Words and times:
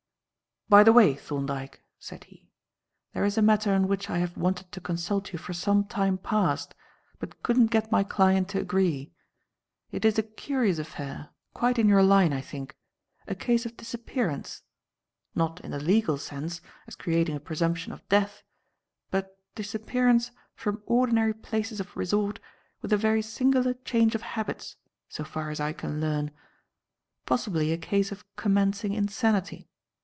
"By 0.69 0.83
the 0.83 0.93
way, 0.93 1.15
Thorndyke," 1.15 1.83
said 1.99 2.23
he, 2.23 2.49
"there 3.11 3.25
is 3.25 3.37
a 3.37 3.41
matter 3.41 3.73
on 3.73 3.89
which 3.89 4.09
I 4.09 4.19
have 4.19 4.37
wanted 4.37 4.71
to 4.71 4.79
consult 4.79 5.33
you 5.33 5.37
for 5.37 5.51
some 5.51 5.83
time 5.83 6.17
past, 6.17 6.73
but 7.19 7.43
couldn't 7.43 7.71
get 7.71 7.91
my 7.91 8.05
client 8.05 8.47
to 8.51 8.61
agree. 8.61 9.11
It 9.91 10.05
is 10.05 10.17
a 10.17 10.23
curious 10.23 10.79
affair; 10.79 11.31
quite 11.53 11.77
in 11.77 11.89
your 11.89 12.01
line, 12.03 12.31
I 12.31 12.39
think; 12.39 12.77
a 13.27 13.35
case 13.35 13.65
of 13.65 13.75
disappearance 13.75 14.61
not 15.35 15.59
in 15.59 15.71
the 15.71 15.79
legal 15.81 16.17
sense, 16.17 16.61
as 16.87 16.95
creating 16.95 17.35
a 17.35 17.41
presumption 17.41 17.91
of 17.91 18.07
death, 18.07 18.41
but 19.09 19.37
disappearance 19.55 20.31
from 20.55 20.83
ordinary 20.85 21.33
places 21.33 21.81
of 21.81 21.97
resort 21.97 22.39
with 22.81 22.93
a 22.93 22.97
very 22.97 23.21
singular 23.21 23.73
change 23.73 24.15
of 24.15 24.21
habits, 24.21 24.77
so 25.09 25.25
far 25.25 25.49
as 25.49 25.59
I 25.59 25.73
can 25.73 25.99
learn. 25.99 26.31
Possibly 27.25 27.73
a 27.73 27.77
case 27.77 28.13
of 28.13 28.23
commencing 28.37 28.93
insanity. 28.93 29.67